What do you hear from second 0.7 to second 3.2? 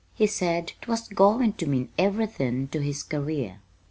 'twas goin' to mean everythin' to his